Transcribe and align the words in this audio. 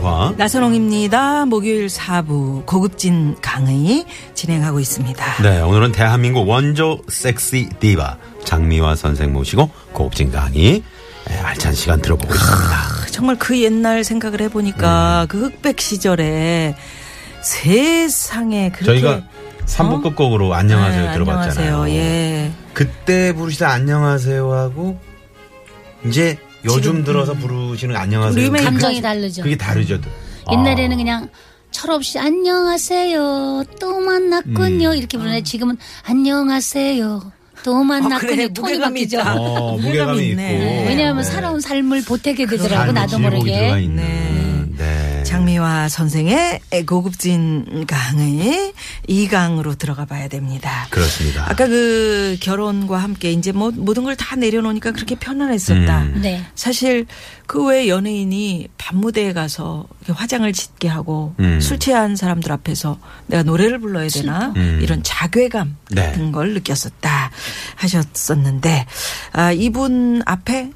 김미화. 0.00 0.34
나선홍입니다. 0.36 1.46
목요일 1.46 1.86
4부 1.86 2.64
고급진 2.66 3.36
강의 3.40 4.06
진행하고 4.34 4.80
있습니다. 4.80 5.42
네, 5.42 5.60
오늘은 5.60 5.92
대한민국 5.92 6.48
원조 6.48 7.00
섹시 7.08 7.68
디바 7.80 8.16
장미화 8.44 8.96
선생 8.96 9.32
모시고 9.32 9.70
고급진 9.92 10.30
강의 10.32 10.82
네, 11.28 11.38
알찬 11.38 11.74
시간 11.74 12.00
들어보고 12.00 12.32
있습니다. 12.34 13.06
정말 13.12 13.36
그 13.38 13.60
옛날 13.60 14.02
생각을 14.02 14.40
해보니까 14.42 15.26
그 15.28 15.44
흑백 15.44 15.80
시절에 15.80 16.74
세상에 17.42 18.70
그렇게 18.70 19.00
저희가 19.00 19.22
3부 19.66 20.02
끝곡으로 20.02 20.54
안녕하세요 20.54 21.06
네, 21.08 21.12
들어봤잖아요. 21.12 21.74
안녕하세요. 21.82 21.96
예. 21.96 22.52
그때 22.72 23.32
부르시다 23.34 23.70
안녕하세요 23.70 24.50
하고 24.52 24.98
이제 26.06 26.38
요즘 26.64 27.04
들어서 27.04 27.34
부르시는 27.34 27.96
안녕하세요. 27.96 28.50
그- 28.52 28.64
감정이 28.64 29.00
다르죠. 29.00 29.42
그게 29.42 29.56
다르죠. 29.56 29.98
옛날에는 30.50 30.92
아. 30.92 30.96
그냥 30.96 31.28
철없이 31.70 32.18
안녕하세요 32.18 33.64
또 33.80 34.00
만났군요 34.00 34.88
음. 34.90 34.96
이렇게 34.96 35.16
부르는데 35.16 35.44
지금은 35.44 35.76
안녕하세요 36.04 37.32
또 37.62 37.84
만났군요 37.84 38.16
아, 38.16 38.18
그래, 38.18 38.48
톤이 38.48 38.72
무게감이 38.72 39.00
바뀌죠. 39.00 39.20
어, 39.20 39.76
무게감이 39.76 40.28
있고. 40.30 40.40
왜냐하면 40.40 41.18
네. 41.18 41.30
살아온 41.30 41.60
삶을 41.60 42.04
보태게 42.04 42.46
되더라고 42.46 42.74
삶의 42.74 42.92
나도 42.94 43.18
모르게. 43.18 43.70
네. 45.20 45.24
장미화 45.24 45.88
선생의 45.88 46.60
고급진 46.86 47.86
강의 47.86 48.72
2강으로 49.08 49.78
들어가 49.78 50.04
봐야 50.06 50.28
됩니다. 50.28 50.86
그렇습니다. 50.90 51.44
아까 51.48 51.66
그 51.66 52.36
결혼과 52.40 52.98
함께 52.98 53.32
이제 53.32 53.52
뭐 53.52 53.70
모든 53.74 54.04
걸 54.04 54.10
다 54.20 54.36
내려놓으니까 54.36 54.90
그렇게 54.92 55.14
편안했었다. 55.14 56.02
음. 56.02 56.20
네. 56.22 56.44
사실 56.54 57.06
그 57.46 57.60
외 57.70 57.88
연예인이 57.88 58.68
밤무대에 58.78 59.32
가서 59.32 59.86
이렇게 60.00 60.12
화장을 60.18 60.50
짙게 60.52 60.88
하고 60.88 61.34
음. 61.40 61.60
술 61.60 61.78
취한 61.78 62.16
사람들 62.16 62.50
앞에서 62.52 62.98
내가 63.26 63.42
노래를 63.42 63.78
불러야 63.78 64.08
되나 64.08 64.52
음. 64.56 64.80
이런 64.82 65.02
자괴감 65.02 65.76
네. 65.90 66.06
같은 66.06 66.32
걸 66.32 66.54
느꼈었다 66.54 67.30
하셨었는데 67.76 68.86
아, 69.32 69.52
이분 69.52 70.22
앞에 70.26 70.70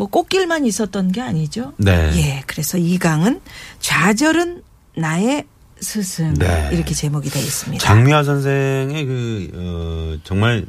뭐 0.00 0.06
꽃길만 0.08 0.64
있었던 0.64 1.12
게 1.12 1.20
아니죠. 1.20 1.74
네. 1.76 2.10
예, 2.14 2.42
그래서 2.46 2.78
이 2.78 2.96
강은 2.96 3.38
좌절은 3.80 4.62
나의 4.96 5.44
스승 5.78 6.32
네. 6.34 6.70
이렇게 6.72 6.94
제목이 6.94 7.28
되어 7.28 7.42
있습니다. 7.42 7.84
장미화 7.84 8.24
선생의 8.24 9.04
그, 9.04 9.50
어, 9.54 10.18
정말 10.24 10.64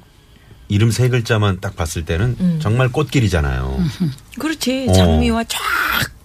이름 0.68 0.92
세 0.92 1.08
글자만 1.08 1.62
딱 1.62 1.78
봤을 1.78 2.04
때는 2.04 2.36
음. 2.42 2.60
정말 2.62 2.90
꽃길이잖아요. 2.92 3.82
그렇지 4.38 4.88
어. 4.90 4.94
장미와 4.94 5.46
쫙 5.46 5.60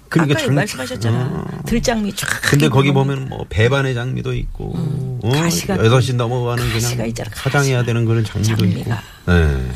그러니까 0.09 0.35
아까 0.39 0.47
장- 0.47 0.55
말씀하셨잖아 0.57 1.19
어. 1.47 1.63
들장미 1.65 2.13
쫙 2.17 2.27
근데 2.43 2.69
거기 2.69 2.89
있고. 2.89 3.05
보면 3.05 3.29
뭐 3.29 3.45
배반의 3.49 3.95
장미도 3.95 4.35
있고, 4.35 4.73
어, 4.77 5.21
음. 5.23 5.31
가시가 5.31 5.79
여섯 5.85 6.01
시 6.01 6.13
넘어가는 6.15 6.73
그냥 6.73 7.07
있잖아, 7.07 7.31
화장해야. 7.33 7.85
되는 7.85 8.05
그런 8.05 8.25
장미도 8.25 8.65
있고, 8.65 8.85
장미가. 8.85 9.03
네. 9.29 9.69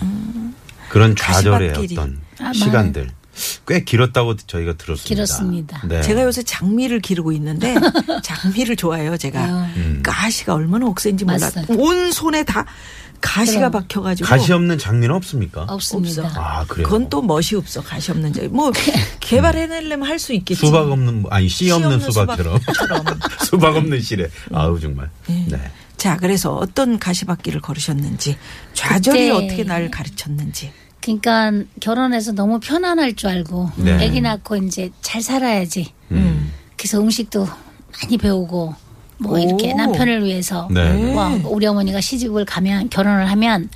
그런 0.89 1.15
좌절의. 1.15 1.75
어떤 1.77 2.21
아마. 2.41 2.53
시간들 2.53 3.09
꽤 3.67 3.85
길었다고 3.85 4.37
저희가 4.37 4.75
들었습니다. 4.75 5.09
길었습니다. 5.09 5.83
네. 5.89 6.03
제가 6.03 6.23
요새 6.25 6.43
장미를 6.43 7.01
기르고 7.01 7.33
있는데 7.33 7.75
장미를 8.23 8.77
좋아해요 8.77 9.17
제가 9.17 9.45
음. 9.77 10.01
가시가 10.03 10.55
얼마나 10.55 10.87
억센지 10.87 11.25
몰라 11.25 11.51
맞아요. 11.55 11.67
온 11.81 12.13
손에 12.13 12.45
다 12.45 12.65
가시가 13.21 13.69
그럼. 13.69 13.73
박혀가지고 13.83 14.27
가시 14.27 14.51
없는 14.53 14.79
장미는 14.79 15.15
없습니까? 15.15 15.67
없습니다. 15.69 16.23
없어. 16.25 16.41
아 16.41 16.65
그래요. 16.67 16.87
그건 16.87 17.11
또 17.11 17.21
멋이 17.21 17.55
없어 17.57 17.83
가시 17.83 18.11
없는 18.13 18.33
자. 18.33 18.41
뭐 18.51 18.73
개발해내려면 19.21 20.09
할 20.09 20.19
수 20.19 20.33
있겠지. 20.33 20.65
수박 20.67 20.91
없는 20.91 21.25
아니 21.31 21.49
씨씨 21.49 21.71
없는 21.71 21.93
없는 21.95 22.11
수박처럼. 22.11 22.59
수박 23.45 23.77
없는 23.77 24.01
실에 24.01 24.29
아우 24.53 24.81
정말 24.81 25.11
네. 25.27 25.47
자 25.99 26.17
그래서 26.17 26.55
어떤 26.55 26.99
가시밭길을 26.99 27.61
걸으셨는지 27.61 28.39
좌절이 28.73 29.29
그때- 29.29 29.31
어떻게 29.47 29.65
날 29.65 29.91
가르쳤는지. 29.91 30.73
그러니까 31.01 31.53
결혼해서 31.81 32.33
너무 32.33 32.61
편안할 32.61 33.15
줄 33.15 33.31
알고 33.31 33.71
네. 33.77 34.07
아기 34.07 34.21
낳고 34.21 34.57
이제 34.57 34.91
잘 35.01 35.23
살아야지. 35.23 35.93
음. 36.13 36.53
그래서 36.77 37.01
음식도 37.01 37.47
많이 38.03 38.19
배우고 38.19 38.75
뭐 39.19 39.39
이렇게 39.39 39.73
오. 39.73 39.77
남편을 39.77 40.25
위해서 40.25 40.69
네. 40.71 40.93
뭐 41.13 41.41
우리 41.45 41.67
어머니가 41.67 42.01
시집을 42.01 42.45
가면 42.45 42.91
결혼을 42.91 43.31
하면 43.31 43.69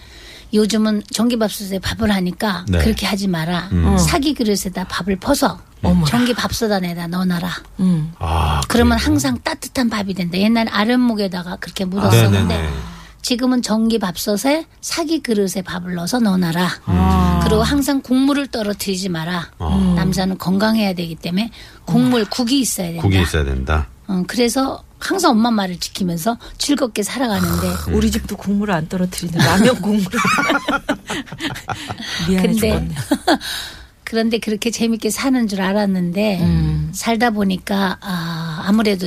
요즘은 0.52 1.02
전기밥솥에 1.10 1.80
밥을 1.80 2.10
하니까 2.12 2.64
네. 2.68 2.78
그렇게 2.78 3.06
하지 3.06 3.26
마라. 3.26 3.68
음. 3.72 3.98
사기 3.98 4.34
그릇에다 4.34 4.84
밥을 4.88 5.16
퍼서 5.16 5.60
전기밥솥 6.06 6.70
안에다 6.72 7.08
넣어놔라. 7.08 7.50
음. 7.80 8.12
아 8.18 8.60
그러면 8.68 8.96
그래요? 8.98 9.06
항상 9.06 9.38
따뜻한 9.42 9.90
밥이 9.90 10.14
된다. 10.14 10.38
옛날 10.38 10.68
아랫목에다가 10.68 11.56
그렇게 11.56 11.84
묻었었는데 11.84 12.56
네네네. 12.56 12.93
지금은 13.24 13.62
전기 13.62 13.98
밥솥에 13.98 14.66
사기 14.82 15.22
그릇에 15.22 15.62
밥을 15.64 15.94
넣어서 15.94 16.20
넣어놔라. 16.20 16.68
음. 16.88 17.40
그리고 17.42 17.62
항상 17.62 18.02
국물을 18.02 18.46
떨어뜨리지 18.48 19.08
마라. 19.08 19.50
아. 19.58 19.94
남자는 19.96 20.36
건강해야 20.36 20.92
되기 20.92 21.14
때문에 21.14 21.50
국물 21.86 22.26
국이 22.26 22.60
있어야 22.60 22.88
된다. 22.88 23.02
국이 23.02 23.22
있어야 23.22 23.44
된다. 23.44 23.86
어, 24.08 24.22
그래서 24.26 24.84
항상 24.98 25.30
엄마 25.30 25.50
말을 25.50 25.80
지키면서 25.80 26.36
즐겁게 26.58 27.02
살아가는데 27.02 27.92
우리 27.92 28.10
집도 28.10 28.36
국물을 28.36 28.74
안 28.74 28.86
떨어뜨리는 28.90 29.38
라면 29.38 29.80
국물. 29.80 30.04
미안해 32.28 32.46
근데 32.46 32.70
죽겠네. 32.72 32.94
그런데 34.04 34.38
그렇게 34.38 34.70
재밌게 34.70 35.08
사는 35.08 35.48
줄 35.48 35.62
알았는데 35.62 36.40
음. 36.42 36.90
살다 36.92 37.30
보니까 37.30 37.96
아, 38.02 38.64
아무래도 38.66 39.06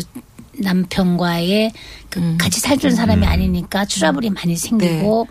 남편과의 0.59 1.72
그 2.09 2.19
음. 2.19 2.38
같이 2.40 2.59
살던 2.59 2.95
사람이 2.95 3.25
아니니까 3.25 3.85
트러블이 3.85 4.29
많이 4.31 4.56
생기고 4.56 5.28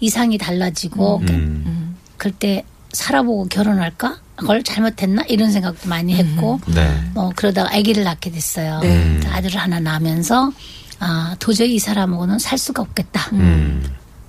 이상이 0.00 0.38
달라지고 0.38 1.18
음. 1.28 1.96
그때 2.16 2.64
살아보고 2.92 3.46
결혼할까? 3.46 4.20
그걸 4.36 4.62
잘못했나? 4.62 5.22
이런 5.28 5.52
생각도 5.52 5.88
많이 5.88 6.14
했고 6.14 6.60
네. 6.66 7.00
뭐 7.14 7.32
그러다가 7.34 7.74
아기를 7.74 8.04
낳게 8.04 8.30
됐어요. 8.30 8.80
네. 8.80 9.20
아들을 9.30 9.58
하나 9.60 9.78
낳으면서 9.80 10.52
아 10.98 11.36
도저히 11.38 11.74
이 11.74 11.78
사람하고는 11.78 12.38
살 12.38 12.58
수가 12.58 12.82
없겠다. 12.82 13.30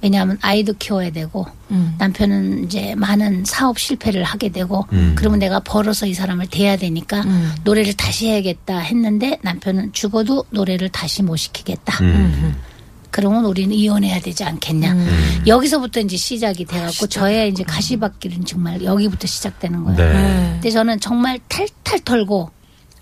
음. 0.03 0.05
왜냐하면 0.05 0.37
아이도 0.41 0.73
키워야 0.73 1.11
되고 1.11 1.45
음. 1.71 1.95
남편은 1.97 2.65
이제 2.65 2.93
많은 2.95 3.45
사업 3.45 3.79
실패를 3.79 4.23
하게 4.23 4.49
되고 4.49 4.85
음. 4.91 5.13
그러면 5.15 5.39
내가 5.39 5.59
벌어서 5.59 6.05
이 6.05 6.13
사람을 6.13 6.47
대야 6.47 6.75
되니까 6.75 7.21
음. 7.21 7.53
노래를 7.63 7.93
다시 7.93 8.27
해야겠다 8.27 8.79
했는데 8.79 9.39
남편은 9.41 9.93
죽어도 9.93 10.45
노래를 10.49 10.89
다시 10.89 11.23
못 11.23 11.37
시키겠다. 11.37 12.03
음. 12.03 12.55
그러면 13.09 13.45
우리는 13.45 13.73
이혼해야 13.73 14.19
되지 14.19 14.43
않겠냐. 14.43 14.91
음. 14.91 15.43
여기서부터 15.45 15.99
이제 15.99 16.17
시작이 16.17 16.65
돼갖고 16.65 17.07
저의 17.07 17.49
이제 17.49 17.63
가시밭길은 17.63 18.45
정말 18.45 18.83
여기부터 18.83 19.27
시작되는 19.27 19.83
거예요. 19.83 19.97
네. 19.97 20.49
근데 20.53 20.69
저는 20.71 20.99
정말 20.99 21.39
탈탈 21.47 21.99
털고 21.99 22.49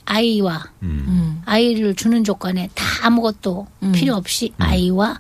아이와 0.03 0.65
음. 0.83 1.41
아이를 1.45 1.95
주는 1.95 2.23
조건에 2.25 2.69
다 2.75 2.83
아무것도 3.03 3.67
필요 3.93 4.15
없이 4.15 4.51
아이와 4.57 5.17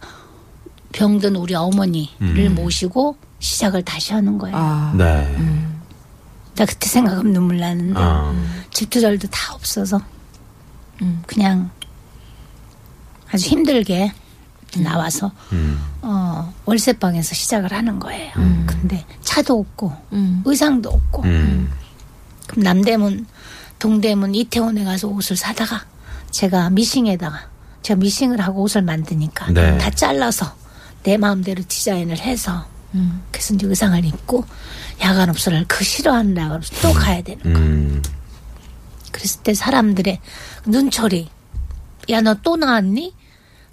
병든 0.91 1.35
우리 1.35 1.55
어머니를 1.55 2.09
음. 2.21 2.55
모시고 2.55 3.17
시작을 3.39 3.83
다시 3.83 4.13
하는 4.13 4.37
거예요. 4.37 4.55
아. 4.55 4.93
네. 4.95 5.35
나 6.55 6.65
그때 6.65 6.87
생각하면 6.87 7.33
눈물 7.33 7.57
나는데 7.57 7.99
아. 7.99 8.33
집투절도 8.71 9.27
다 9.29 9.53
없어서 9.53 10.01
음. 11.01 11.23
그냥 11.25 11.69
아주 13.31 13.49
힘들게 13.49 14.11
나와서 14.77 15.31
음. 15.51 15.79
어, 16.01 16.53
월세방에서 16.65 17.35
시작을 17.35 17.71
하는 17.71 17.99
거예요. 17.99 18.31
근데 18.65 19.05
차도 19.21 19.59
없고 19.59 19.93
음. 20.13 20.41
의상도 20.45 20.89
없고 20.89 21.23
음. 21.23 21.71
그럼 22.47 22.63
남대문, 22.63 23.25
동대문, 23.79 24.35
이태원에 24.35 24.83
가서 24.83 25.07
옷을 25.07 25.35
사다가 25.35 25.85
제가 26.31 26.69
미싱에다가 26.69 27.49
제가 27.81 27.99
미싱을 27.99 28.39
하고 28.41 28.61
옷을 28.61 28.81
만드니까 28.81 29.51
네. 29.51 29.77
다 29.77 29.89
잘라서 29.89 30.53
내 31.03 31.17
마음대로 31.17 31.63
디자인을 31.67 32.19
해서 32.19 32.65
그래서 33.31 33.53
이제 33.53 33.65
의상을 33.67 34.03
입고 34.05 34.45
야간 35.01 35.29
업소를 35.29 35.65
그 35.67 35.83
싫어하는 35.83 36.35
야간 36.37 36.57
업소 36.57 36.75
또 36.81 36.93
가야 36.93 37.21
되는 37.21 37.41
거야. 37.43 37.55
음. 37.57 38.01
그랬을 39.11 39.41
때 39.43 39.53
사람들의 39.53 40.19
눈초리 40.65 41.29
야 42.09 42.21
너 42.21 42.35
또 42.43 42.55
나왔니? 42.57 43.13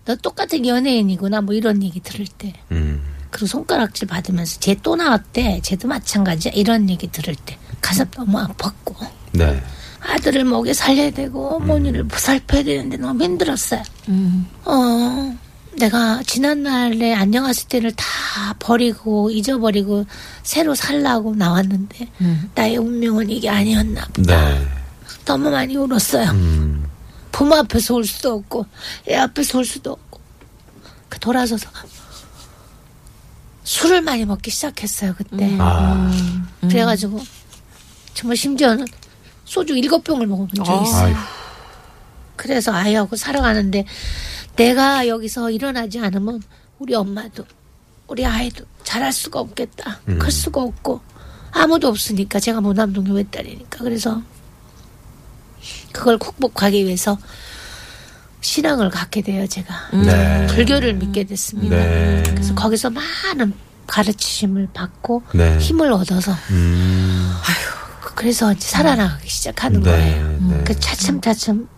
너 0.04 0.14
똑같은 0.16 0.64
연예인이구나 0.66 1.40
뭐 1.42 1.54
이런 1.54 1.82
얘기 1.82 2.00
들을 2.00 2.26
때 2.26 2.54
음. 2.70 3.02
그리고 3.30 3.46
손가락질 3.46 4.08
받으면서 4.08 4.58
쟤 4.60 4.74
또 4.82 4.96
나왔대 4.96 5.60
쟤도 5.62 5.86
마찬가지야 5.88 6.52
이런 6.54 6.88
얘기 6.88 7.08
들을 7.08 7.34
때 7.44 7.58
가슴 7.80 8.06
너무 8.12 8.38
아팠고 8.38 8.94
네. 9.32 9.62
아들을 10.00 10.44
먹여 10.44 10.72
살려야 10.72 11.10
되고 11.10 11.56
어머니를 11.56 12.04
보살펴야 12.04 12.62
되는데 12.62 12.96
너무 12.96 13.22
힘들었어요. 13.24 13.82
어, 14.64 15.36
내가 15.78 16.20
지난날에 16.26 17.14
안녕하실 17.14 17.68
때를 17.68 17.92
다 17.92 18.04
버리고 18.58 19.30
잊어버리고 19.30 20.04
새로 20.42 20.74
살라고 20.74 21.34
나왔는데 21.36 22.08
나의 22.54 22.76
운명은 22.76 23.30
이게 23.30 23.48
아니었나 23.48 24.06
보다. 24.12 24.48
네. 24.48 24.66
너무 25.24 25.50
많이 25.50 25.76
울었어요. 25.76 26.30
음. 26.30 26.84
부모 27.30 27.54
앞에서 27.54 27.94
울 27.94 28.04
수도 28.04 28.34
없고 28.34 28.66
애 29.08 29.16
앞에서 29.16 29.58
울 29.58 29.64
수도 29.64 29.92
없고 29.92 30.20
그 31.08 31.20
돌아서서 31.20 31.68
술을 33.62 34.00
많이 34.00 34.24
먹기 34.24 34.50
시작했어요 34.50 35.14
그때. 35.16 35.56
아. 35.60 36.10
그래가지고 36.62 37.20
정말 38.14 38.36
심지어는 38.36 38.84
소주 39.44 39.76
일곱 39.76 40.02
병을 40.02 40.26
먹어본 40.26 40.50
적이 40.54 40.82
있어요. 40.88 41.06
아유. 41.06 41.14
그래서 42.34 42.72
아이하고 42.72 43.16
살아가는데 43.16 43.84
내가 44.58 45.06
여기서 45.06 45.50
일어나지 45.50 46.00
않으면 46.00 46.42
우리 46.78 46.94
엄마도 46.94 47.44
우리 48.08 48.26
아이도 48.26 48.64
잘할 48.82 49.12
수가 49.12 49.40
없겠다. 49.40 50.00
음. 50.08 50.18
클 50.18 50.30
수가 50.30 50.62
없고 50.62 51.00
아무도 51.52 51.88
없으니까 51.88 52.40
제가 52.40 52.60
모남동의 52.60 53.12
외딸이니까 53.12 53.84
그래서 53.84 54.20
그걸 55.92 56.18
극복하기 56.18 56.84
위해서 56.84 57.18
신앙을 58.40 58.90
갖게 58.90 59.20
돼요 59.20 59.46
제가 59.46 59.90
네. 59.92 60.46
불교를 60.48 60.94
믿게 60.94 61.24
됐습니다. 61.24 61.76
네. 61.76 62.22
그래서 62.26 62.54
거기서 62.54 62.90
많은 62.90 63.52
가르치심을 63.86 64.68
받고 64.72 65.22
네. 65.34 65.58
힘을 65.58 65.92
얻어서 65.92 66.32
음. 66.50 67.32
그래서 68.14 68.52
이제 68.52 68.68
살아나가기 68.68 69.28
시작하는 69.28 69.80
네, 69.82 69.90
거예요. 69.90 70.38
네. 70.40 70.64
그 70.64 70.78
차츰차츰 70.78 71.68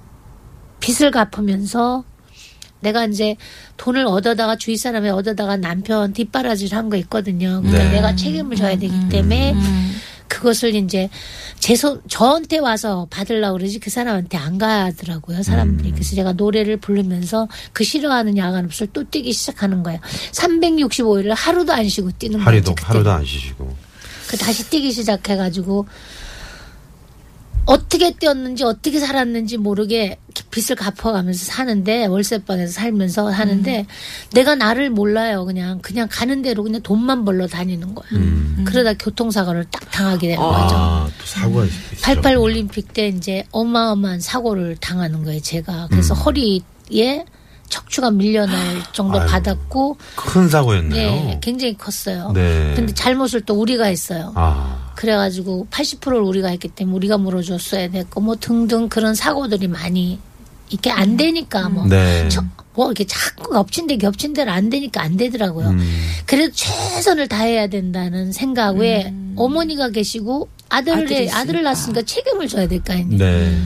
빚을 0.80 1.10
갚으면서 1.10 2.04
내가 2.80 3.06
이제 3.06 3.36
돈을 3.76 4.06
얻어다가 4.06 4.56
주위 4.56 4.76
사람에 4.76 5.10
얻어다가 5.10 5.56
남편 5.56 6.12
뒷바라지를 6.12 6.76
한 6.76 6.90
거 6.90 6.96
있거든요. 6.96 7.60
그러니까 7.62 7.84
네. 7.84 7.90
내가 7.92 8.16
책임을 8.16 8.56
져야 8.56 8.76
되기 8.76 9.08
때문에 9.10 9.54
그것을 10.28 10.74
이제 10.74 11.08
제 11.58 11.76
손, 11.76 12.00
저한테 12.08 12.58
와서 12.58 13.06
받으려고 13.10 13.58
그러지 13.58 13.78
그 13.80 13.90
사람한테 13.90 14.38
안 14.38 14.58
가더라고요, 14.58 15.42
사람들이. 15.42 15.92
그래서 15.92 16.14
제가 16.16 16.32
노래를 16.32 16.78
부르면서 16.78 17.48
그 17.72 17.84
싫어하는 17.84 18.36
야간 18.38 18.64
없을 18.64 18.86
또 18.92 19.04
뛰기 19.04 19.32
시작하는 19.32 19.82
거예요. 19.82 20.00
365일을 20.32 21.34
하루도 21.36 21.72
안 21.72 21.88
쉬고 21.88 22.10
뛰는 22.18 22.38
거예요. 22.38 22.46
하루도 22.88 23.10
안 23.10 23.24
쉬시고. 23.24 23.76
그 24.28 24.36
다시 24.36 24.70
뛰기 24.70 24.92
시작해가지고 24.92 25.86
어떻게 27.70 28.10
뛰었는지 28.10 28.64
어떻게 28.64 28.98
살았는지 28.98 29.56
모르게 29.56 30.18
빚을 30.50 30.74
갚아가면서 30.76 31.44
사는데 31.44 32.06
월세방에서 32.06 32.72
살면서 32.72 33.28
하는데 33.30 33.86
내가 34.32 34.56
나를 34.56 34.90
몰라요 34.90 35.44
그냥 35.44 35.78
그냥 35.80 36.08
가는 36.10 36.42
대로 36.42 36.64
그냥 36.64 36.82
돈만 36.82 37.24
벌러 37.24 37.46
다니는 37.46 37.94
거야 37.94 38.08
그러다 38.64 38.94
교통사고를 38.94 39.66
딱 39.70 39.88
당하게 39.92 40.28
되는 40.30 40.42
거죠 40.42 40.74
아, 40.76 41.08
또 41.16 41.26
사고가 41.26 41.64
있죠. 41.66 41.76
88 42.02 42.36
올림픽 42.38 42.92
때 42.92 43.06
이제 43.06 43.44
어마어마한 43.52 44.18
사고를 44.18 44.76
당하는 44.80 45.22
거예요 45.22 45.40
제가 45.40 45.86
그래서 45.90 46.12
허리에 46.14 47.24
척추가 47.68 48.10
밀려날 48.10 48.58
정도 48.92 49.20
아유. 49.20 49.28
받았고 49.28 49.96
큰 50.16 50.48
사고였네요. 50.48 50.92
네 51.10 51.38
굉장히 51.40 51.76
컸어요 51.76 52.32
네. 52.34 52.72
근데 52.74 52.92
잘못을 52.92 53.42
또 53.42 53.54
우리가 53.54 53.84
했어요 53.84 54.32
아. 54.34 54.89
그래가지고 55.00 55.66
80%를 55.70 56.18
우리가 56.20 56.48
했기 56.48 56.68
때문에 56.68 56.94
우리가 56.96 57.16
물어줬어야 57.16 57.88
됐고 57.90 58.20
뭐 58.20 58.36
등등 58.36 58.90
그런 58.90 59.14
사고들이 59.14 59.66
많이 59.66 60.18
이게 60.68 60.90
안 60.90 61.16
되니까 61.16 61.70
뭐. 61.70 61.86
네. 61.86 62.28
저- 62.28 62.44
뭐 62.74 62.86
이렇게 62.86 63.04
자꾸 63.06 63.56
엎친 63.58 63.86
데 63.86 63.96
겹친 63.96 64.34
대로 64.34 64.50
안 64.52 64.68
되니까 64.68 65.02
안 65.02 65.16
되더라고요. 65.16 65.70
음. 65.70 65.80
그래도 66.26 66.52
최선을 66.54 67.28
다해야 67.28 67.66
된다는 67.66 68.30
생각에 68.30 69.12
어머니가 69.36 69.88
계시고 69.88 70.48
아들을. 70.68 71.28
아들을 71.32 71.62
낳았으니까 71.62 72.02
책임을 72.02 72.46
져야 72.46 72.68
될 72.68 72.82
거 72.82 72.92
아니에요. 72.92 73.16
네. 73.18 73.58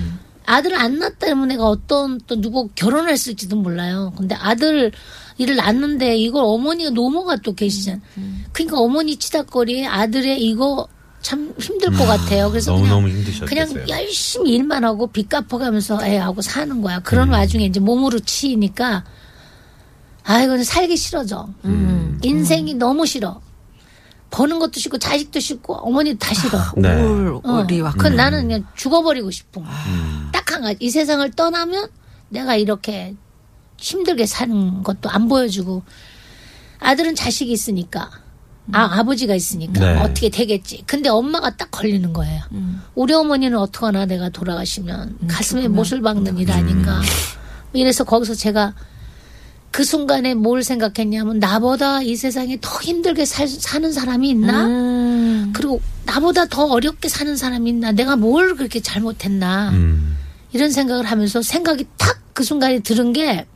아들을 0.47 0.79
안 0.79 0.99
낳았다면 1.01 1.49
내가 1.49 1.65
어떤 1.65 2.21
또 2.29 2.41
누구 2.41 2.69
결혼했을지도 2.77 3.57
몰라요. 3.57 4.13
근데 4.17 4.37
아들 4.37 4.93
일을 5.39 5.57
낳는데 5.57 6.17
이걸 6.17 6.45
어머니가 6.45 6.91
노모가 6.91 7.37
또 7.37 7.55
계시잖아. 7.55 7.99
그러니까 8.53 8.79
어머니 8.79 9.17
치닥거리에 9.17 9.85
아들의 9.87 10.41
이거 10.45 10.87
참 11.25 11.55
힘들 11.59 11.91
것 11.93 12.05
같아요. 12.05 12.51
그래서 12.51 12.73
너무너무 12.73 13.07
그냥 13.07 13.17
힘드셨겠어요. 13.17 13.67
그냥 13.75 13.89
열심히 13.89 14.51
일만 14.51 14.85
하고 14.85 15.07
빚 15.07 15.31
갚아가면서 15.31 16.05
애하고 16.05 16.43
사는 16.43 16.83
거야. 16.83 17.01
그런 17.01 17.31
와중에 17.31 17.65
이제 17.65 17.81
몸으로 17.81 18.19
치이니까 18.19 19.05
아이고 20.23 20.63
살기 20.63 20.99
싫어져. 20.99 21.49
인생이 22.23 22.75
너무 22.75 23.07
싫어. 23.07 23.41
버는 24.31 24.59
것도 24.59 24.73
싫고 24.79 24.99
자식도 24.99 25.41
싫고 25.41 25.75
어머니도 25.77 26.19
다 26.19 26.35
싫어. 26.35 26.59
네. 26.77 27.01
울, 27.01 27.41
어. 27.43 27.67
그 27.97 28.09
나는 28.09 28.43
그냥 28.43 28.67
죽어버리고 28.75 29.31
싶은 29.31 29.65
거야. 29.65 29.75
음. 29.87 30.29
딱한 30.31 30.61
가지. 30.61 30.77
이 30.81 30.91
세상을 30.91 31.31
떠나면 31.31 31.89
내가 32.29 32.57
이렇게 32.57 33.15
힘들게 33.79 34.27
사는 34.27 34.83
것도 34.83 35.09
안 35.09 35.29
보여주고 35.29 35.83
아들은 36.81 37.15
자식이 37.15 37.51
있으니까 37.51 38.11
아, 38.73 38.99
아버지가 39.01 39.35
있으니까 39.35 39.81
네. 39.81 40.01
어떻게 40.01 40.29
되겠지. 40.31 40.83
근데 40.87 41.09
엄마가 41.09 41.57
딱 41.57 41.71
걸리는 41.71 42.13
거예요. 42.13 42.43
우리 42.95 43.13
어머니는 43.13 43.59
어떡하나 43.59 44.07
내가 44.07 44.29
돌아가시면 44.31 45.19
가슴에 45.29 45.69
못을 45.69 46.01
박는 46.01 46.39
일 46.39 46.51
아닌가. 46.51 47.01
이래서 47.73 48.05
거기서 48.05 48.35
제가 48.35 48.75
그 49.71 49.83
순간에 49.85 50.35
뭘 50.35 50.63
생각했냐면 50.63 51.41
나보다 51.41 52.01
이 52.03 52.15
세상에 52.17 52.59
더 52.61 52.81
힘들게 52.81 53.25
살, 53.25 53.49
사는 53.49 53.93
사람이 53.93 54.31
있나? 54.31 54.67
음. 54.67 55.53
그리고 55.55 55.81
나보다 56.07 56.47
더 56.47 56.67
어렵게 56.67 57.09
사는 57.09 57.37
사람이 57.37 57.71
있나? 57.71 57.93
내가 57.93 58.17
뭘 58.17 58.55
그렇게 58.55 58.81
잘못했나? 58.81 59.71
음. 59.71 60.17
이런 60.53 60.71
생각을 60.71 61.05
하면서 61.05 61.43
생각이 61.43 61.85
탁 61.99 62.25
그 62.35 62.43
순간에 62.43 62.81
들은 62.81 63.13
게 63.13 63.47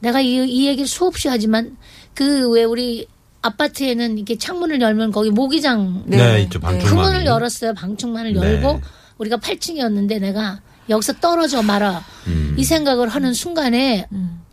내가 0.00 0.20
이, 0.20 0.34
이 0.48 0.66
얘기를 0.66 0.86
수없이 0.86 1.28
하지만 1.28 1.76
그 2.12 2.50
왜 2.50 2.64
우리 2.64 3.06
아파트에는 3.46 4.16
이렇게 4.18 4.36
창문을 4.36 4.80
열면 4.80 5.12
거기 5.12 5.30
모기장 5.30 6.02
네, 6.06 6.16
네. 6.16 6.42
있죠. 6.42 6.58
네. 6.58 6.66
방충망이. 6.66 6.84
그 6.88 6.94
문을 6.94 7.26
열었어요. 7.26 7.74
방충망을 7.74 8.34
네. 8.34 8.40
열고 8.40 8.80
우리가 9.18 9.36
8층이었는데 9.38 10.20
내가 10.20 10.60
여기서 10.88 11.14
떨어져 11.14 11.62
말아. 11.62 12.04
음. 12.26 12.54
이 12.58 12.64
생각을 12.64 13.08
하는 13.08 13.32
순간에 13.34 14.06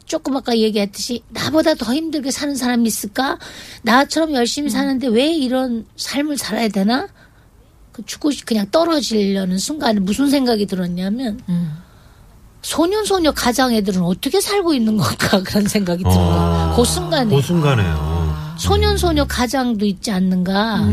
조금 0.05 0.35
아까 0.35 0.57
얘기했듯이 0.57 1.23
나보다 1.29 1.73
더 1.75 1.93
힘들게 1.93 2.31
사는 2.31 2.55
사람이 2.55 2.87
있을까? 2.87 3.37
나처럼 3.83 4.33
열심히 4.33 4.69
사는데 4.69 5.07
왜 5.07 5.33
이런 5.33 5.85
삶을 5.95 6.37
살아야 6.37 6.67
되나? 6.69 7.07
그 7.91 8.03
죽고 8.05 8.31
싶- 8.31 8.45
그냥 8.45 8.65
떨어지려는 8.71 9.57
순간에 9.59 9.99
무슨 9.99 10.29
생각이 10.29 10.65
들었냐면 10.65 11.39
소년 12.61 13.05
소녀 13.05 13.31
가장 13.31 13.73
애들은 13.73 14.01
어떻게 14.01 14.39
살고 14.41 14.73
있는 14.73 14.97
건가 14.97 15.41
그런 15.45 15.67
생각이 15.67 16.03
들어요. 16.03 16.17
아. 16.19 16.73
그 16.75 16.83
순간에 16.85 17.35
그 17.35 17.41
순간에요. 17.41 18.12
소년 18.63 18.95
소녀 18.97 19.25
가장도 19.25 19.85
있지 19.85 20.09
않는가? 20.09 20.87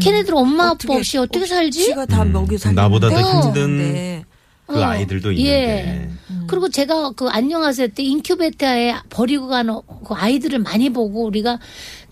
걔네들 0.00 0.34
엄마 0.36 0.70
아빠 0.70 0.94
없이 0.94 1.18
어떻게 1.18 1.44
살지? 1.46 1.86
지가 1.86 2.06
다 2.06 2.24
먹이 2.24 2.56
살 2.56 2.76
나보다 2.76 3.10
더 3.10 3.16
어. 3.16 3.42
힘든 3.42 3.78
네. 3.78 4.24
그 4.66 4.80
어. 4.80 4.84
아이들도 4.84 5.36
예. 5.38 5.80
있는데. 5.80 6.10
그리고 6.46 6.68
제가 6.68 7.10
그 7.16 7.26
안녕하세요 7.28 7.88
때 7.88 8.04
인큐베이터에 8.04 8.94
버리고 9.10 9.48
가는 9.48 9.80
그 10.04 10.14
아이들을 10.14 10.60
많이 10.60 10.90
보고 10.90 11.24
우리가 11.24 11.58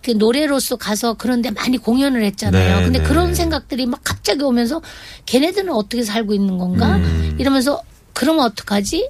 그 0.03 0.11
노래로서 0.11 0.75
가서 0.75 1.15
그런데 1.15 1.51
많이 1.53 1.79
공연을 1.79 2.25
했잖아요. 2.25 2.79
네, 2.79 2.85
근데 2.85 2.99
네. 2.99 3.05
그런 3.05 3.33
생각들이 3.35 3.87
막 3.87 4.01
갑자기 4.03 4.43
오면서 4.43 4.83
걔네들은 5.27 5.73
어떻게 5.73 6.03
살고 6.03 6.35
있는 6.35 6.59
건가? 6.59 6.97
음. 6.97 7.37
이러면서 7.39 7.81
그러면 8.13 8.45
어떡하지? 8.47 9.09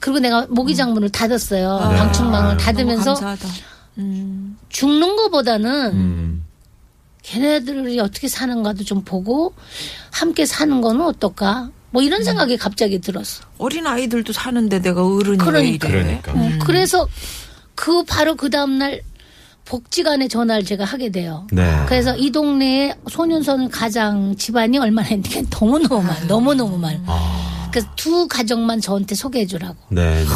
그리고 0.00 0.20
내가 0.20 0.46
모기 0.48 0.74
장 0.74 0.94
문을 0.94 1.10
닫았어요. 1.10 1.90
네. 1.90 1.96
방충망을 1.98 2.54
아, 2.54 2.56
닫으면서 2.56 3.14
너무 3.14 3.20
감사하다. 3.20 3.71
음. 3.98 4.56
죽는 4.68 5.16
거보다는 5.16 5.92
음. 5.92 6.44
걔네들이 7.22 8.00
어떻게 8.00 8.28
사는가도 8.28 8.84
좀 8.84 9.02
보고 9.04 9.54
함께 10.10 10.44
사는 10.44 10.80
거는 10.80 11.02
어떨까? 11.02 11.70
뭐 11.90 12.02
이런 12.02 12.24
생각이 12.24 12.56
갑자기 12.56 13.00
들었어. 13.00 13.44
어린 13.58 13.86
아이들도 13.86 14.32
사는데 14.32 14.80
내가 14.80 15.06
어른이 15.06 15.38
그러니까. 15.38 15.88
왜 15.88 16.00
이래? 16.00 16.20
그러니까. 16.22 16.32
어, 16.32 16.58
그래서 16.64 17.06
그 17.74 18.02
바로 18.04 18.34
그 18.34 18.50
다음 18.50 18.78
날 18.78 19.02
복지관에 19.64 20.26
전화를 20.26 20.64
제가 20.64 20.84
하게 20.84 21.10
돼요. 21.10 21.46
네. 21.52 21.84
그래서 21.86 22.16
이 22.16 22.30
동네에 22.32 22.94
소년선 23.08 23.68
가장 23.70 24.34
집안이 24.36 24.78
얼마나 24.78 25.08
했는데 25.08 25.44
너무너무 25.52 26.02
많아. 26.02 26.24
너무너무 26.24 26.78
많 26.78 27.02
아. 27.06 27.51
아. 27.72 27.74
그래서 27.74 27.88
두 27.96 28.28
가정만 28.28 28.80
저한테 28.80 29.14
소개해 29.14 29.46
주라고. 29.46 29.76
네. 29.88 30.22
네. 30.22 30.26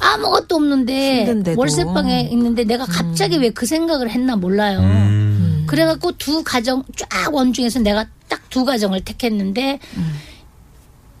아무것도 0.00 0.56
없는데 0.56 1.20
힘든데도. 1.24 1.58
월세방에 1.60 2.28
있는데 2.32 2.64
내가 2.64 2.84
갑자기 2.86 3.36
왜 3.38 3.50
그 3.50 3.66
생각을 3.66 4.10
했나 4.10 4.36
몰라요. 4.36 4.80
음. 4.80 5.64
그래갖고 5.66 6.12
두 6.12 6.42
가정 6.44 6.82
쫙 6.96 7.32
원중에서 7.34 7.80
내가 7.80 8.04
딱 8.28 8.40
두 8.50 8.64
가정을 8.66 9.00
택했는데 9.02 9.78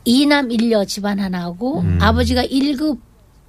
이남 0.04 0.50
일녀 0.50 0.84
집안 0.84 1.18
하나하고 1.20 1.80
음. 1.80 1.98
아버지가 2.00 2.44
1급 2.44 2.98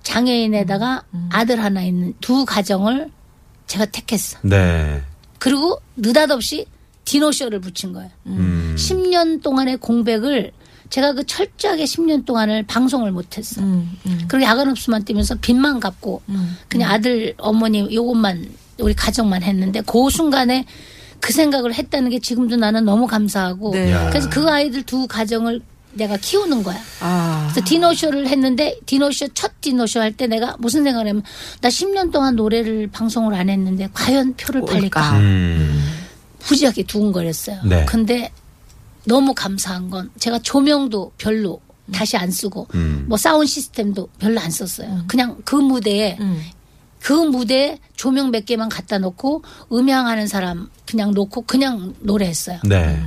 장애인에다가 0.03 1.03
아들 1.29 1.61
하나 1.63 1.81
있는 1.83 2.13
두 2.21 2.45
가정을 2.45 3.09
제가 3.67 3.85
택했어. 3.85 4.37
네. 4.43 5.01
그리고 5.39 5.79
느닷없이 5.97 6.65
디노쇼를 7.05 7.59
붙인 7.59 7.91
거예요. 7.93 8.09
음. 8.27 8.75
10년 8.77 9.41
동안의 9.41 9.77
공백을 9.77 10.51
제가 10.93 11.13
그 11.13 11.25
철저하게 11.25 11.85
10년 11.85 12.23
동안을 12.23 12.61
방송을 12.67 13.11
못했어. 13.11 13.61
음, 13.61 13.97
음. 14.05 14.25
그리고 14.27 14.45
야간 14.45 14.69
업소만 14.69 15.03
뛰면서 15.03 15.33
빚만 15.41 15.79
갚고 15.79 16.21
그냥 16.67 16.91
아들 16.91 17.33
어머니 17.39 17.79
요것만 17.95 18.47
우리 18.77 18.93
가정만 18.93 19.41
했는데 19.41 19.81
그 19.81 20.11
순간에 20.11 20.65
그 21.19 21.33
생각을 21.33 21.73
했다는 21.73 22.11
게 22.11 22.19
지금도 22.19 22.57
나는 22.57 22.85
너무 22.85 23.07
감사하고 23.07 23.71
네. 23.71 23.91
야. 23.91 24.07
그래서 24.11 24.29
그 24.29 24.47
아이들 24.47 24.83
두 24.83 25.07
가정을 25.07 25.61
내가 25.93 26.15
키우는 26.17 26.61
거야. 26.61 26.77
아. 26.99 27.49
그래서 27.51 27.67
디노쇼를 27.67 28.27
했는데 28.27 28.77
디노쇼 28.85 29.29
첫 29.29 29.51
디노쇼 29.61 29.99
할 29.99 30.11
때 30.11 30.27
내가 30.27 30.55
무슨 30.59 30.83
생각을 30.83 31.09
하면 31.09 31.23
나 31.61 31.69
10년 31.69 32.11
동안 32.11 32.35
노래를 32.35 32.89
방송을 32.91 33.33
안 33.33 33.49
했는데 33.49 33.89
과연 33.93 34.35
표를 34.35 34.61
팔릴까? 34.63 35.17
음. 35.17 35.83
무지하게 36.47 36.83
두근거렸어요. 36.83 37.61
네. 37.63 37.83
근데 37.85 38.29
너무 39.05 39.33
감사한 39.33 39.89
건 39.89 40.09
제가 40.19 40.39
조명도 40.39 41.11
별로 41.17 41.59
다시 41.91 42.15
안 42.17 42.31
쓰고 42.31 42.67
음. 42.75 43.05
뭐 43.07 43.17
사운드 43.17 43.45
시스템도 43.45 44.09
별로 44.17 44.39
안 44.39 44.49
썼어요. 44.49 45.03
그냥 45.07 45.37
그 45.43 45.55
무대에 45.55 46.17
음. 46.19 46.41
그 46.99 47.11
무대에 47.11 47.79
조명 47.95 48.31
몇 48.31 48.45
개만 48.45 48.69
갖다 48.69 48.97
놓고 48.97 49.43
음향하는 49.71 50.27
사람 50.27 50.69
그냥 50.85 51.11
놓고 51.11 51.41
그냥 51.41 51.93
노래했어요. 51.99 52.59
네. 52.63 53.01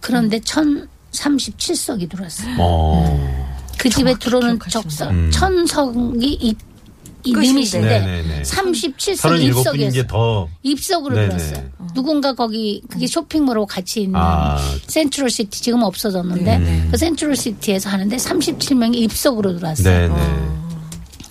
그런데 0.00 0.38
1037석이 0.38 2.08
들어왔어요. 2.08 2.56
어. 2.60 3.46
그 3.78 3.90
집에 3.90 4.14
들어오는 4.14 4.58
좌석 4.70 5.10
음. 5.10 5.30
천석이. 5.32 6.56
limit인데 7.32 8.00
네네네. 8.00 8.42
37석 8.42 8.96
37분이 8.96 9.36
이제 9.38 9.46
입석이었어요. 9.48 10.06
더. 10.06 10.48
입석으로 10.62 11.14
네네. 11.14 11.28
들었어요. 11.28 11.64
누군가 11.94 12.34
거기 12.34 12.82
그게 12.88 13.06
쇼핑몰하고 13.06 13.66
같이 13.66 14.02
있는 14.02 14.18
아. 14.20 14.58
센트럴 14.86 15.30
시티 15.30 15.62
지금 15.62 15.82
없어졌는데 15.82 16.58
네. 16.58 16.88
그 16.90 16.96
센트럴 16.96 17.36
시티에서 17.36 17.90
하는데 17.90 18.16
37명이 18.16 18.96
입석으로 18.96 19.54
들어왔어요. 19.56 20.08
네네. 20.08 20.56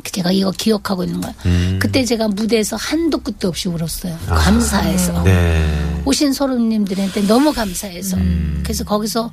그 0.04 0.12
제가 0.12 0.32
이거 0.32 0.52
기억하고 0.52 1.04
있는 1.04 1.22
거예요. 1.22 1.36
음. 1.46 1.80
그때 1.82 2.06
제가 2.06 2.28
무대에서 2.28 2.76
한도 2.76 3.18
끝도 3.18 3.48
없이 3.48 3.68
울었어요. 3.70 4.18
감사해서. 4.28 5.24
네. 5.24 6.02
오신 6.06 6.34
소름님들한테 6.34 7.28
너무 7.28 7.54
감사해서. 7.54 8.18
음. 8.18 8.62
그래서 8.64 8.84
거기서 8.84 9.32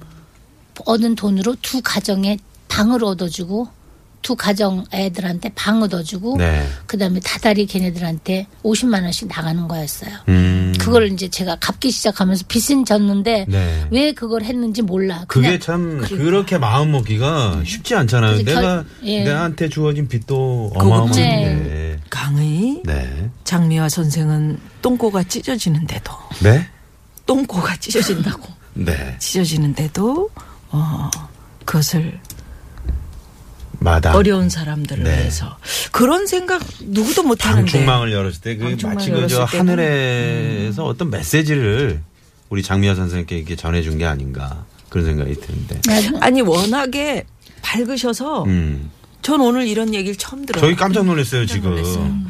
얻은 0.87 1.15
돈으로 1.15 1.57
두 1.61 1.81
가정에 1.83 2.39
방을 2.69 3.05
얻어주고 3.05 3.69
두 4.23 4.37
가정 4.37 4.85
애들한테 4.93 5.51
방 5.55 5.83
얻어주고 5.83 6.37
네. 6.39 6.65
그다음에 6.87 7.19
다달이 7.21 7.67
걔네들한테 7.67 8.47
50만 8.63 9.03
원씩 9.03 9.29
나가는 9.29 9.67
거였어요. 9.67 10.11
음. 10.29 10.73
그걸 10.79 11.11
이제 11.13 11.29
제가 11.29 11.57
갚기 11.61 11.91
시작하면서 11.91 12.45
빚은 12.49 12.85
졌는데 12.85 13.47
네. 13.49 13.87
왜 13.91 14.13
그걸 14.13 14.45
했는지 14.45 14.81
몰라. 14.83 15.25
그게 15.27 15.59
참 15.59 16.01
그렇게 16.07 16.57
마음 16.59 16.93
먹기가 16.93 17.63
쉽지 17.67 17.95
않잖아요. 17.97 18.43
내가 18.45 18.61
결- 18.61 18.85
예. 19.03 19.25
내한테 19.25 19.69
주어진 19.69 20.07
빚도 20.09 20.73
어마어마한데. 20.77 22.01
강의 22.09 22.81
네. 22.85 23.31
장미화 23.45 23.89
선생은 23.89 24.59
똥꼬가 24.83 25.25
찢어지는데도 25.25 26.13
네? 26.43 26.67
똥꼬가 27.27 27.77
찢어진다고 27.77 28.49
네. 28.75 29.17
찢어지는데도 29.19 30.31
어 30.71 31.11
그것을 31.65 32.19
마당. 33.83 34.15
어려운 34.15 34.49
사람들을 34.49 35.05
네. 35.05 35.11
위해서 35.19 35.57
그런 35.91 36.27
생각 36.27 36.63
누구도 36.81 37.23
못 37.23 37.45
하는데 37.47 37.61
방충망을 37.71 38.13
열었을 38.13 38.41
때 38.41 38.57
그 38.57 38.77
마치 38.87 39.11
그저 39.11 39.47
때는 39.47 39.67
음. 39.67 39.71
하늘에서 39.71 40.85
어떤 40.85 41.11
메시지를 41.11 42.01
우리 42.49 42.63
장미화 42.63 42.95
선생님께 42.95 43.37
이렇게 43.39 43.57
전해준 43.57 43.99
게 43.99 44.05
아닌가 44.07 44.65
그런 44.89 45.07
생각이 45.07 45.35
드는데. 45.41 45.81
아니 46.21 46.43
워낙에 46.43 47.25
밝으셔서 47.63 48.45
음. 48.45 48.91
전 49.23 49.41
오늘 49.41 49.67
이런 49.69 49.95
얘기를 49.95 50.17
처음 50.17 50.45
들어요. 50.45 50.61
저희 50.61 50.75
깜짝 50.75 51.07
놀랐어요 51.07 51.47
지금. 51.47 51.77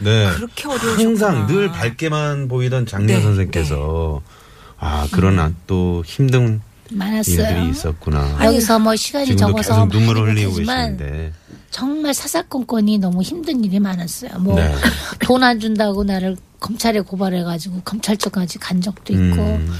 네. 0.00 0.28
그렇게 0.34 0.68
어려우셨구나. 0.68 0.98
항상 1.08 1.46
늘 1.46 1.68
밝게만 1.70 2.48
보이던 2.48 2.86
장미화 2.86 3.18
네, 3.18 3.22
선생께서 3.24 4.20
아 4.78 5.08
그러나 5.12 5.52
또 5.66 6.02
힘든 6.06 6.60
많았어요. 6.94 7.40
일들이 7.40 7.70
있었구나. 7.70 8.44
여기서 8.44 8.78
뭐 8.78 8.96
시간이 8.96 9.36
적어서 9.36 9.86
많이 9.86 10.04
흘리고 10.04 10.54
계시는데. 10.54 11.32
정말 11.70 12.12
사사건건이 12.12 12.98
너무 12.98 13.22
힘든 13.22 13.64
일이 13.64 13.80
많았어요. 13.80 14.38
뭐 14.38 14.54
네. 14.54 14.74
돈안 15.24 15.58
준다고 15.58 16.04
나를 16.04 16.36
검찰에 16.60 17.00
고발해가지고 17.00 17.80
검찰청까지 17.84 18.58
간 18.58 18.80
적도 18.80 19.12
있고 19.12 19.42
음. 19.42 19.72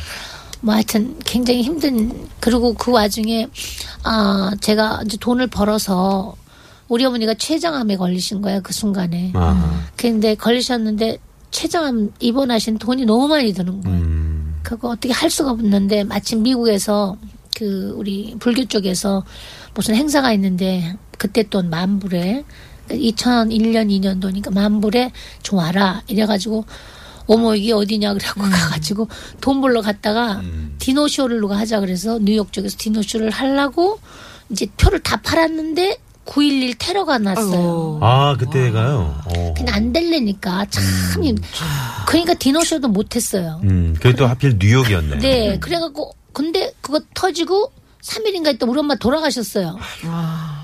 뭐 0.62 0.74
하여튼 0.74 1.16
굉장히 1.24 1.62
힘든 1.62 2.28
그리고 2.40 2.72
그 2.74 2.90
와중에 2.90 3.46
아 4.04 4.52
제가 4.60 5.02
이제 5.04 5.16
돈을 5.20 5.48
벌어서 5.48 6.34
우리 6.88 7.04
어머니가 7.04 7.34
췌장암에 7.34 7.96
걸리신 7.96 8.40
거예요 8.40 8.60
그 8.62 8.72
순간에. 8.72 9.30
아. 9.34 9.86
근데 9.96 10.34
걸리셨는데 10.34 11.18
췌장암 11.50 12.12
입원하신 12.20 12.78
돈이 12.78 13.04
너무 13.04 13.28
많이 13.28 13.52
드는 13.52 13.82
거예요. 13.82 13.98
음. 13.98 14.11
그거 14.62 14.88
어떻게 14.88 15.12
할 15.12 15.30
수가 15.30 15.50
없는데 15.50 16.04
마침 16.04 16.42
미국에서 16.42 17.16
그 17.56 17.94
우리 17.96 18.34
불교 18.38 18.64
쪽에서 18.64 19.24
무슨 19.74 19.94
행사가 19.94 20.32
있는데 20.32 20.96
그때 21.18 21.42
또 21.44 21.62
만불에 21.62 22.44
2001년 22.88 23.88
2년도니까 23.88 24.52
만불에 24.52 25.12
좀 25.42 25.58
와라 25.58 26.02
이래가지고 26.06 26.64
어머 27.26 27.54
이게 27.54 27.72
어디냐 27.72 28.14
그래갖고 28.14 28.42
가가지고 28.42 29.08
돈 29.40 29.60
벌러 29.60 29.80
갔다가 29.80 30.40
음. 30.40 30.74
디노쇼를 30.78 31.40
누가 31.40 31.56
하자 31.58 31.80
그래서 31.80 32.18
뉴욕 32.20 32.52
쪽에서 32.52 32.76
디노쇼를 32.78 33.30
하려고 33.30 34.00
이제 34.50 34.66
표를 34.76 35.00
다 35.00 35.20
팔았는데 35.22 35.98
9.11 36.26 36.76
테러가 36.78 37.18
났어요. 37.18 37.98
아 38.00 38.36
그때가요. 38.38 39.20
어. 39.26 39.54
근데 39.56 39.72
안 39.72 39.92
될래니까 39.92 40.66
참 40.70 40.84
힘- 41.22 41.36
그러니까 42.06 42.34
디노쇼도 42.34 42.88
못했어요. 42.88 43.60
음. 43.64 43.94
그게 44.00 44.14
또 44.14 44.26
하필 44.26 44.56
뉴욕이었네. 44.58 45.18
네, 45.18 45.58
그래갖고 45.58 46.12
근데 46.32 46.72
그거 46.80 47.00
터지고 47.14 47.72
3일인가 48.02 48.54
있다 48.54 48.66
우리 48.66 48.78
엄마 48.80 48.94
돌아가셨어요. 48.96 49.76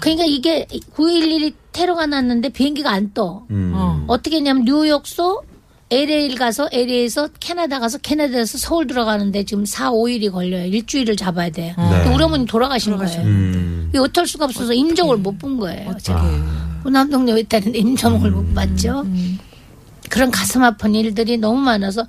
그러니까 0.01 0.25
이게 0.27 0.67
9.11이 0.97 1.55
테러가 1.73 2.07
났는데 2.07 2.49
비행기가 2.49 2.91
안 2.91 3.13
떠. 3.13 3.45
음. 3.51 3.73
어. 3.75 4.05
어떻게 4.09 4.37
했냐면 4.37 4.65
뉴욕서 4.65 5.43
LA를 5.91 6.37
가서 6.37 6.69
LA에서 6.71 7.29
캐나다 7.41 7.79
가서 7.81 7.99
캐나다에서 7.99 8.59
서울 8.59 8.87
들어가는데 8.87 9.45
지금 9.45 9.65
4, 9.65 9.91
5일이 9.91 10.31
걸려요. 10.31 10.67
일주일을 10.67 11.17
잡아야 11.17 11.49
돼요. 11.51 11.73
근데 11.77 12.15
우리 12.15 12.23
어머니 12.25 12.45
돌아가신 12.47 12.97
거예요. 12.97 13.23
음. 13.23 13.91
어쩔 13.99 14.27
수가 14.27 14.45
없어서 14.45 14.73
임종을 14.75 15.17
못 15.19 15.39
본 15.39 15.57
거예요. 15.59 15.97
제가. 16.03 16.21
아. 16.21 16.89
남동네 16.91 17.39
있다는데 17.41 17.79
임종을 17.79 18.31
못 18.31 18.55
봤죠. 18.55 19.07
그런 20.11 20.31
가슴 20.31 20.63
아픈 20.65 20.95
일들이 20.95 21.37
너무 21.37 21.61
많아서 21.61 22.07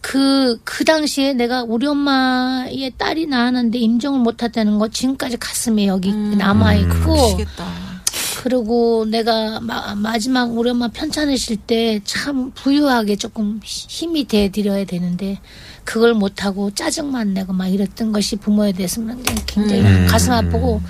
그, 0.00 0.58
그 0.64 0.84
당시에 0.84 1.34
내가 1.34 1.62
우리 1.64 1.86
엄마의 1.86 2.92
딸이 2.96 3.26
나왔는데 3.26 3.78
임종을 3.78 4.20
못 4.20 4.42
했다는 4.42 4.78
거 4.78 4.88
지금까지 4.88 5.36
가슴에 5.36 5.86
여기 5.86 6.12
남아있고 6.12 7.12
미치겠다. 7.12 7.87
그리고 8.42 9.04
내가 9.04 9.58
마, 9.60 9.94
마지막 9.96 10.44
우리 10.56 10.70
엄마 10.70 10.86
편찮으실 10.88 11.56
때 11.56 12.00
참 12.04 12.52
부유하게 12.52 13.16
조금 13.16 13.60
힘이 13.64 14.24
돼드려야 14.26 14.84
되는데 14.84 15.40
그걸 15.84 16.14
못하고 16.14 16.70
짜증만 16.70 17.34
내고 17.34 17.52
막 17.52 17.66
이랬던 17.66 18.12
것이 18.12 18.36
부모에 18.36 18.72
대해서는 18.72 19.22
굉장히 19.46 19.80
음. 19.82 20.06
가슴 20.08 20.32
아프고 20.32 20.80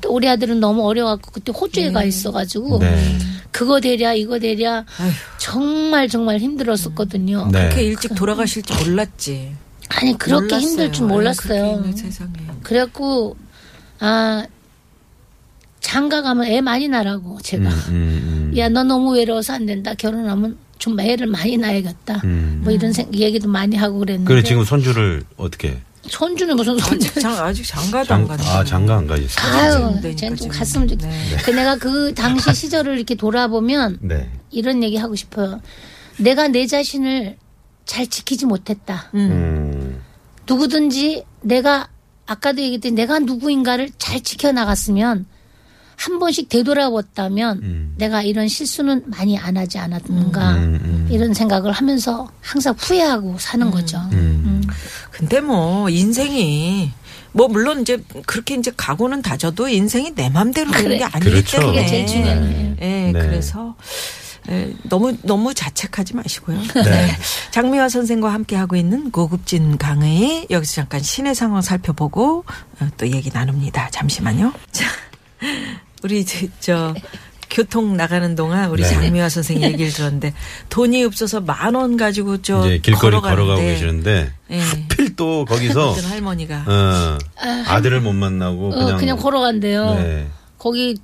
또 0.00 0.14
우리 0.14 0.28
아들은 0.28 0.60
너무 0.60 0.86
어려갖고 0.86 1.32
그때 1.32 1.50
호주에 1.52 1.90
가 1.90 2.04
있어가지고 2.04 2.78
네. 2.78 3.18
그거 3.50 3.80
되랴 3.80 4.14
이거 4.14 4.38
되랴 4.38 4.84
아휴. 4.98 5.10
정말 5.38 6.08
정말 6.08 6.38
힘들었었거든요. 6.38 7.48
네. 7.50 7.62
그렇게 7.64 7.82
일찍 7.82 8.14
돌아가실 8.14 8.62
줄 8.62 8.76
몰랐지. 8.86 9.54
아니 9.88 10.16
그렇게 10.16 10.44
몰랐어요. 10.44 10.68
힘들 10.68 10.92
줄 10.92 11.06
몰랐어요. 11.06 11.84
세상에. 11.96 12.32
그래갖고 12.62 13.36
아 13.98 14.46
장가 15.92 16.22
가면 16.22 16.46
애 16.46 16.62
많이 16.62 16.88
낳으라고 16.88 17.38
제가. 17.42 17.68
음, 17.68 18.50
음. 18.50 18.52
야, 18.56 18.70
너 18.70 18.82
너무 18.82 19.14
외로워서 19.14 19.52
안 19.52 19.66
된다. 19.66 19.92
결혼하면 19.92 20.56
좀 20.78 20.98
애를 20.98 21.26
많이 21.26 21.58
낳아야겠다. 21.58 22.22
음. 22.24 22.62
뭐 22.64 22.72
이런 22.72 22.94
생, 22.94 23.12
얘기도 23.12 23.46
많이 23.46 23.76
하고 23.76 23.98
그랬는데. 23.98 24.26
그래 24.26 24.42
지금 24.42 24.64
손주를 24.64 25.22
어떻게? 25.36 25.82
손주는 26.06 26.56
무슨 26.56 26.78
손주. 26.78 27.12
장, 27.20 27.34
아직 27.44 27.66
장가도 27.66 28.14
안 28.14 28.26
장, 28.26 28.26
갔네. 28.26 28.48
아 28.48 28.64
장가 28.64 28.96
안 28.96 29.06
가셨어요? 29.06 29.54
아유, 29.54 30.00
되니까 30.00 30.16
쟤는 30.18 30.36
좀 30.38 30.44
지금. 30.46 30.58
갔으면 30.58 30.88
좋겠 30.88 31.06
네. 31.06 31.36
그 31.44 31.50
내가 31.50 31.76
그 31.76 32.14
당시 32.14 32.52
시절을 32.56 32.96
이렇게 32.96 33.14
돌아보면 33.14 33.98
네. 34.00 34.30
이런 34.50 34.82
얘기 34.82 34.96
하고 34.96 35.14
싶어요. 35.14 35.60
내가 36.16 36.48
내 36.48 36.66
자신을 36.66 37.36
잘 37.84 38.06
지키지 38.06 38.46
못했다. 38.46 39.10
음. 39.14 40.00
누구든지 40.48 41.22
내가 41.42 41.88
아까도 42.24 42.62
얘기했듯이 42.62 42.94
내가 42.94 43.18
누구인가를 43.18 43.90
잘 43.98 44.22
지켜나갔으면 44.22 45.26
한 46.02 46.18
번씩 46.18 46.48
되돌아봤다면 46.48 47.60
음. 47.62 47.94
내가 47.96 48.22
이런 48.22 48.48
실수는 48.48 49.04
많이 49.06 49.38
안 49.38 49.56
하지 49.56 49.78
않았는가 49.78 50.54
음, 50.54 50.80
음. 50.82 51.08
이런 51.08 51.32
생각을 51.32 51.70
하면서 51.70 52.28
항상 52.40 52.74
후회하고 52.76 53.36
사는 53.38 53.70
거죠. 53.70 53.98
음. 54.10 54.64
근데 55.12 55.40
뭐 55.40 55.88
인생이 55.88 56.90
뭐 57.30 57.46
물론 57.46 57.82
이제 57.82 58.02
그렇게 58.26 58.56
이제 58.56 58.72
각오는 58.76 59.22
다져도 59.22 59.68
인생이 59.68 60.14
내 60.16 60.28
맘대로 60.28 60.72
되는 60.72 60.84
그래. 60.84 60.98
게 60.98 61.04
아니기 61.04 61.30
그렇죠. 61.30 61.58
때문에 61.60 61.76
그게 61.76 61.86
제일 61.86 62.06
중요해요. 62.08 62.76
예, 62.80 63.12
네. 63.12 63.12
그래서 63.12 63.76
예, 64.50 64.74
너무 64.82 65.16
너무 65.22 65.54
자책하지 65.54 66.16
마시고요. 66.16 66.58
네. 66.84 67.16
장미화 67.52 67.88
선생과 67.88 68.32
함께 68.32 68.56
하고 68.56 68.74
있는 68.74 69.12
고급진 69.12 69.78
강의 69.78 70.48
여기서 70.50 70.74
잠깐 70.74 71.00
시내 71.00 71.32
상황 71.32 71.62
살펴보고 71.62 72.44
어, 72.80 72.88
또 72.96 73.06
얘기 73.08 73.30
나눕니다. 73.32 73.90
잠시만요. 73.90 74.52
자, 74.72 74.84
우리 76.02 76.20
이제 76.20 76.48
저 76.60 76.94
교통 77.50 77.96
나가는 77.96 78.34
동안 78.34 78.70
우리 78.70 78.82
네. 78.82 78.88
장미화 78.88 79.28
선생 79.28 79.62
얘기를 79.62 79.92
들었는데 79.92 80.32
돈이 80.70 81.04
없어서 81.04 81.40
만 81.40 81.74
원 81.74 81.96
가지고 81.96 82.40
저 82.42 82.64
이제 82.66 82.78
길거리 82.78 83.20
걸어가고 83.20 83.60
계시는데 83.60 84.32
예. 84.50 84.58
하필 84.58 85.14
또 85.16 85.44
거기서 85.44 85.92
할머니가 85.92 86.64
어, 86.66 87.18
아들을 87.66 88.00
못 88.00 88.12
만나고 88.14 88.68
어, 88.68 88.74
그냥 88.78 88.96
그냥, 88.98 89.16
걸어간대요. 89.18 89.94
네. 89.94 90.26
거기 90.58 90.96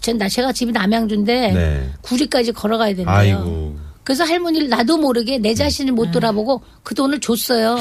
제, 0.00 0.12
나 0.12 0.28
제가 0.28 0.52
집이 0.52 0.72
남양주인데 0.72 1.52
네. 1.52 1.90
구리까지 2.02 2.52
걸어가야 2.52 2.94
된대요. 2.94 3.14
아이고. 3.14 3.76
그래서 4.04 4.24
할머니를 4.24 4.68
나도 4.70 4.96
모르게 4.96 5.36
내 5.38 5.52
자신을 5.54 5.92
못 5.92 6.10
돌아보고 6.12 6.62
그 6.82 6.94
돈을 6.94 7.20
줬어요. 7.20 7.76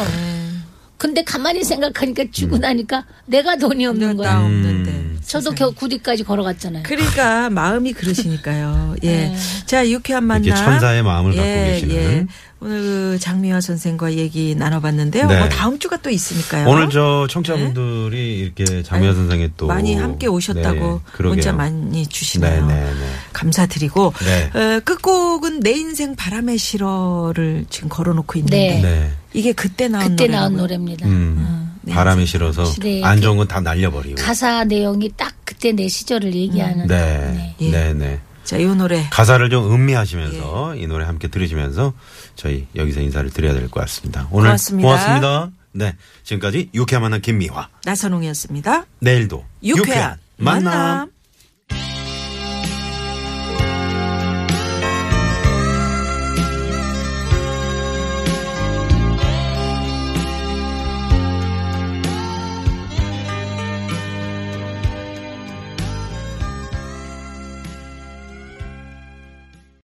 근데 0.98 1.24
가만히 1.24 1.63
생각하니까 1.63 2.25
주고 2.32 2.58
나니까 2.58 3.06
내가 3.27 3.56
돈이 3.56 3.86
없는 3.86 4.08
나 4.10 4.13
거야. 4.15 4.39
없는데. 4.39 4.91
음. 4.91 5.07
저도 5.27 5.51
겨 5.51 5.72
구리까지 5.72 6.24
걸어갔잖아요. 6.24 6.84
그러니까 6.84 7.50
마음이 7.50 7.93
그러시니까요. 7.93 8.96
예. 9.03 9.07
네. 9.07 9.36
자, 9.65 9.88
유쾌한 9.88 10.24
만남. 10.24 10.46
이렇게 10.46 10.62
천사의 10.62 11.03
마음을 11.03 11.36
갖고 11.36 11.48
예, 11.48 11.72
계시는. 11.74 11.96
예. 11.96 12.25
오늘 12.60 12.81
그 12.81 13.19
장미화 13.19 13.62
선생과 13.62 14.13
얘기 14.13 14.55
나눠봤는데요. 14.55 15.27
네. 15.27 15.38
뭐 15.38 15.50
다음 15.50 15.77
주가 15.77 15.98
또 15.98 16.10
있으니까요. 16.10 16.67
오늘 16.67 16.89
저 16.89 17.27
청취자분들이 17.29 18.39
이렇게 18.39 18.81
장미아 18.81 19.13
선생의 19.13 19.51
또 19.57 19.67
네. 19.67 19.74
많이 19.74 19.96
함께 19.96 20.27
오셨다고 20.27 21.01
네. 21.17 21.24
문자 21.24 21.53
많이 21.53 22.07
주시네요. 22.07 22.65
네, 22.65 22.74
네, 22.74 22.84
네. 22.84 23.10
감사드리고 23.34 24.13
네. 24.25 24.60
어, 24.60 24.79
끝곡은 24.79 25.60
내 25.60 25.72
인생 25.72 26.15
바람의 26.15 26.57
실어를 26.57 27.65
지금 27.69 27.89
걸어놓고 27.89 28.39
있는데 28.39 28.57
네. 28.57 28.81
네. 28.81 29.12
이게 29.34 29.51
그때 29.53 29.88
나온 29.88 30.10
그때 30.10 30.24
노래라고요? 30.25 30.39
나온 30.39 30.57
노래입니다. 30.57 31.05
음, 31.05 31.36
네. 31.38 31.66
바람이 31.94 32.25
싫어서 32.25 32.63
네. 32.82 33.03
안 33.03 33.22
좋은 33.22 33.38
건 33.38 33.48
다 33.48 33.60
날려버리고. 33.62 34.15
가사 34.22 34.63
내용이 34.63 35.12
딱 35.15 35.34
그때 35.46 35.72
내 35.72 35.88
시절을 35.88 36.34
얘기하는. 36.34 36.88
네, 36.88 37.56
예. 37.62 37.70
네, 37.72 37.94
네. 37.94 38.20
자, 38.44 38.58
이 38.58 38.65
노래 38.65 39.06
가사를 39.10 39.50
좀 39.50 39.72
음미하시면서 39.74 40.77
예. 40.77 40.82
이 40.82 40.88
노래 40.88 41.06
함께 41.06 41.27
들으시면서 41.27 41.94
저희 42.36 42.65
여기서 42.75 43.01
인사를 43.01 43.29
드려야 43.32 43.53
될 43.53 43.67
것 43.70 43.82
같습니다. 43.82 44.27
오늘 44.32 44.50
고맙습니다. 44.50 44.88
고맙습니다. 44.88 45.52
네, 45.73 45.95
지금까지 46.23 46.69
유쾌한 46.73 47.02
만남 47.04 47.21
김미화. 47.21 47.67
나선홍이었습니다. 47.86 48.86
내일도 49.00 49.45
유쾌한 49.63 50.17
만남. 50.38 51.12